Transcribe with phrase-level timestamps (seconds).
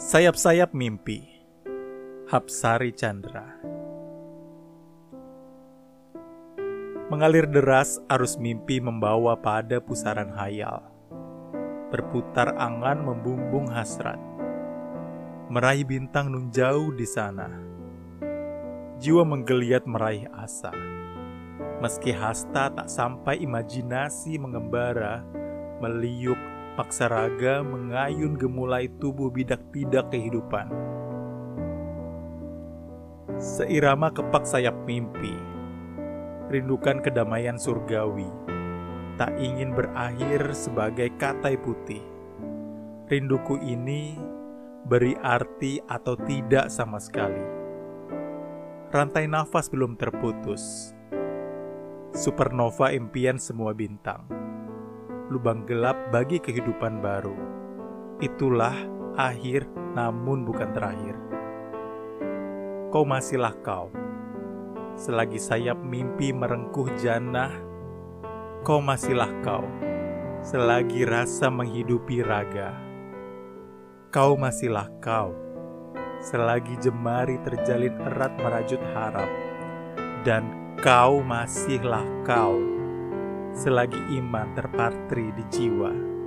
[0.00, 1.26] Sayap-sayap mimpi.
[2.30, 3.58] Hapsari Chandra.
[7.10, 10.86] Mengalir deras arus mimpi membawa pada pusaran hayal.
[11.90, 14.16] Berputar angan membumbung hasrat.
[15.50, 17.50] Meraih bintang nun jauh di sana.
[19.02, 20.70] Jiwa menggeliat meraih asa.
[21.82, 25.26] Meski hasta tak sampai imajinasi mengembara,
[25.82, 26.38] meliuk,
[26.78, 30.70] paksa raga mengayun gemulai tubuh bidak-bidak kehidupan.
[33.40, 35.32] Seirama kepak sayap mimpi,
[36.52, 38.28] rindukan kedamaian surgawi,
[39.16, 42.02] tak ingin berakhir sebagai katai putih.
[43.10, 44.14] Rinduku ini
[44.86, 47.42] beri arti atau tidak sama sekali.
[48.90, 50.94] Rantai nafas belum terputus
[52.10, 54.26] supernova impian semua bintang,
[55.30, 57.38] lubang gelap bagi kehidupan baru.
[58.18, 58.74] Itulah
[59.14, 61.14] akhir, namun bukan terakhir.
[62.90, 63.94] Kau masihlah kau,
[64.98, 67.54] selagi sayap mimpi merengkuh janah.
[68.66, 69.62] Kau masihlah kau,
[70.42, 72.74] selagi rasa menghidupi raga.
[74.10, 75.30] Kau masihlah kau,
[76.18, 79.30] selagi jemari terjalin erat merajut harap,
[80.26, 82.58] dan kau masihlah kau,
[83.54, 86.19] selagi iman terpatri di jiwa.